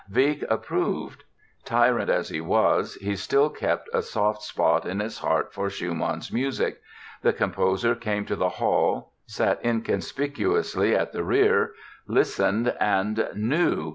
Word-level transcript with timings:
Wieck 0.11 0.43
approved. 0.49 1.23
Tyrant 1.63 2.09
as 2.09 2.29
he 2.29 2.41
was 2.41 2.95
he 2.95 3.15
still 3.15 3.51
kept 3.51 3.87
a 3.93 4.01
soft 4.01 4.41
spot 4.41 4.83
in 4.83 4.99
his 4.99 5.19
heart 5.19 5.53
for 5.53 5.69
Schumann's 5.69 6.31
music. 6.33 6.81
The 7.21 7.33
composer 7.33 7.93
came 7.93 8.25
to 8.25 8.35
the 8.35 8.49
hall, 8.49 9.13
sat 9.27 9.63
inconspicuously 9.63 10.95
at 10.95 11.11
the 11.11 11.23
rear, 11.23 11.73
listened 12.07 12.75
and—knew! 12.79 13.89